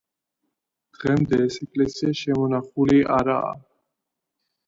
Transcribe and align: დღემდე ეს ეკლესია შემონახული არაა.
დღემდე 0.99 1.39
ეს 1.49 1.57
ეკლესია 1.65 2.15
შემონახული 2.21 3.03
არაა. 3.19 3.53